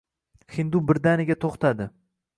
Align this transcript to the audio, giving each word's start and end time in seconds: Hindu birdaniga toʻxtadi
Hindu 0.55 0.81
birdaniga 0.93 1.37
toʻxtadi 1.45 1.91